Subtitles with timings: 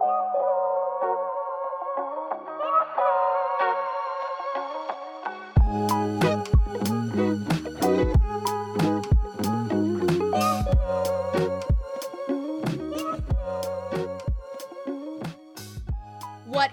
[0.00, 0.49] What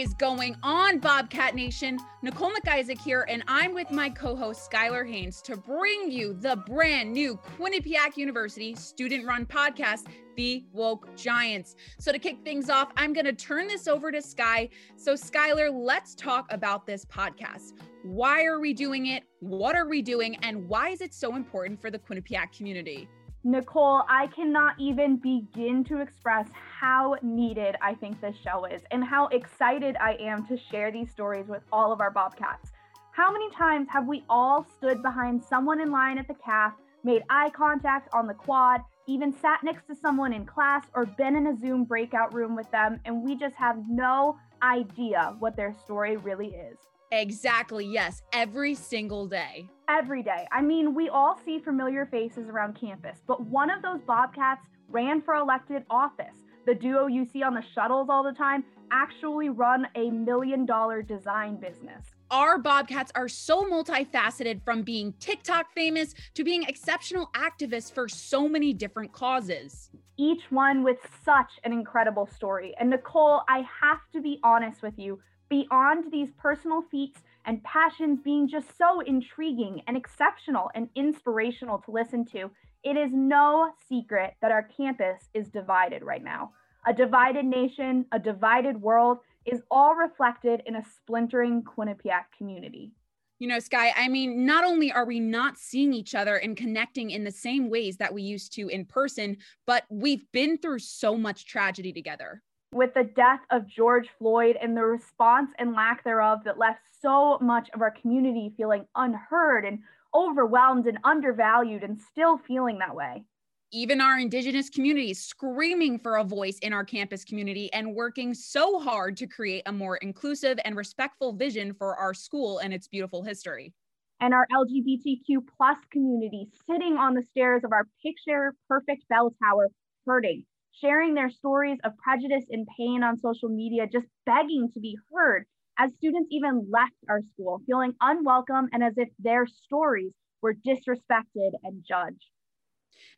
[0.00, 1.98] is going on, Bobcat Nation?
[2.22, 6.56] Nicole McIsaac here, and I'm with my co host, Skylar Haynes, to bring you the
[6.66, 11.76] brand new Quinnipiac University student run podcast, The Woke Giants.
[11.98, 14.70] So, to kick things off, I'm going to turn this over to Sky.
[14.96, 17.74] So, Skylar, let's talk about this podcast.
[18.02, 19.24] Why are we doing it?
[19.40, 20.36] What are we doing?
[20.36, 23.06] And why is it so important for the Quinnipiac community?
[23.42, 29.02] Nicole, I cannot even begin to express how needed I think this show is and
[29.02, 32.70] how excited I am to share these stories with all of our Bobcats.
[33.12, 37.22] How many times have we all stood behind someone in line at the calf, made
[37.30, 41.46] eye contact on the quad, even sat next to someone in class or been in
[41.46, 46.18] a Zoom breakout room with them, and we just have no idea what their story
[46.18, 46.76] really is?
[47.12, 47.86] Exactly.
[47.86, 48.22] Yes.
[48.32, 49.68] Every single day.
[49.88, 50.46] Every day.
[50.52, 55.20] I mean, we all see familiar faces around campus, but one of those Bobcats ran
[55.20, 56.36] for elected office.
[56.66, 61.02] The duo you see on the shuttles all the time actually run a million dollar
[61.02, 62.06] design business.
[62.30, 68.48] Our Bobcats are so multifaceted from being TikTok famous to being exceptional activists for so
[68.48, 69.90] many different causes.
[70.16, 72.74] Each one with such an incredible story.
[72.78, 75.18] And Nicole, I have to be honest with you
[75.50, 81.90] beyond these personal feats and passions being just so intriguing and exceptional and inspirational to
[81.90, 82.50] listen to,
[82.84, 86.52] it is no secret that our campus is divided right now.
[86.86, 92.92] A divided nation, a divided world is all reflected in a splintering Quinnipiac community.
[93.38, 97.10] You know, Sky, I mean, not only are we not seeing each other and connecting
[97.10, 101.16] in the same ways that we used to in person, but we've been through so
[101.16, 106.40] much tragedy together with the death of George Floyd and the response and lack thereof
[106.44, 109.80] that left so much of our community feeling unheard and
[110.14, 113.24] overwhelmed and undervalued and still feeling that way.
[113.72, 118.80] Even our Indigenous communities screaming for a voice in our campus community and working so
[118.80, 123.22] hard to create a more inclusive and respectful vision for our school and its beautiful
[123.22, 123.72] history.
[124.20, 129.68] And our LGBTQ plus community sitting on the stairs of our picture perfect bell tower,
[130.04, 130.44] hurting,
[130.80, 135.44] sharing their stories of prejudice and pain on social media, just begging to be heard
[135.78, 141.50] as students even left our school, feeling unwelcome and as if their stories were disrespected
[141.62, 142.26] and judged.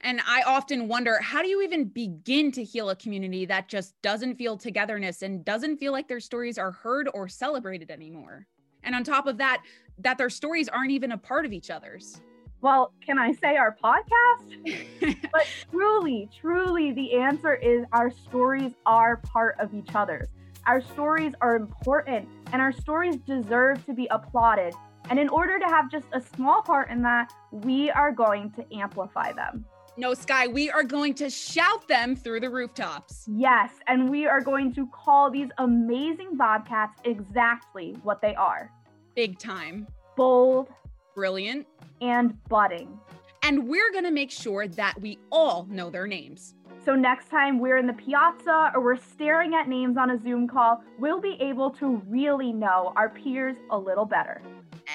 [0.00, 3.94] And I often wonder how do you even begin to heal a community that just
[4.02, 8.46] doesn't feel togetherness and doesn't feel like their stories are heard or celebrated anymore?
[8.84, 9.62] And on top of that,
[9.98, 12.20] that their stories aren't even a part of each other's
[12.62, 15.16] well, can I say our podcast?
[15.32, 20.28] but truly, truly, the answer is our stories are part of each other's.
[20.66, 24.74] Our stories are important and our stories deserve to be applauded.
[25.10, 28.64] And in order to have just a small part in that, we are going to
[28.74, 29.64] amplify them.
[29.96, 33.26] No, Sky, we are going to shout them through the rooftops.
[33.28, 38.70] Yes, and we are going to call these amazing Bobcats exactly what they are
[39.14, 39.86] big time,
[40.16, 40.68] bold,
[41.14, 41.66] brilliant,
[42.00, 42.98] and budding.
[43.42, 46.54] And we're going to make sure that we all know their names.
[46.84, 50.48] So next time we're in the piazza or we're staring at names on a Zoom
[50.48, 54.42] call, we'll be able to really know our peers a little better.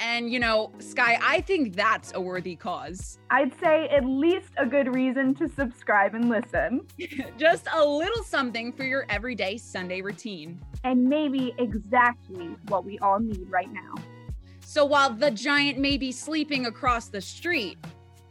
[0.03, 3.19] And you know, Sky, I think that's a worthy cause.
[3.29, 6.85] I'd say at least a good reason to subscribe and listen.
[7.37, 10.59] Just a little something for your everyday Sunday routine.
[10.83, 13.95] And maybe exactly what we all need right now.
[14.69, 17.77] So while the giant may be sleeping across the street,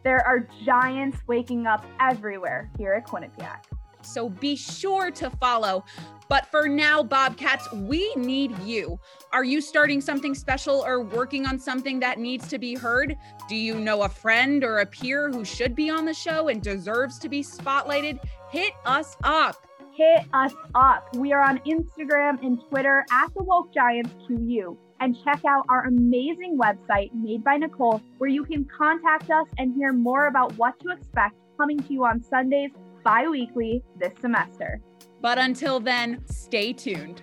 [0.04, 3.64] there are giants waking up everywhere here at Quinnipiac.
[4.02, 5.86] So be sure to follow.
[6.28, 9.00] But for now, Bobcats, we need you.
[9.32, 13.16] Are you starting something special or working on something that needs to be heard?
[13.48, 16.60] Do you know a friend or a peer who should be on the show and
[16.60, 18.22] deserves to be spotlighted?
[18.50, 19.66] Hit us up.
[19.94, 21.16] Hit us up.
[21.16, 25.86] We are on Instagram and Twitter at the Woke Giants QU and check out our
[25.86, 30.78] amazing website made by Nicole, where you can contact us and hear more about what
[30.80, 32.70] to expect coming to you on Sundays
[33.04, 34.80] bi weekly this semester.
[35.20, 37.22] But until then, stay tuned.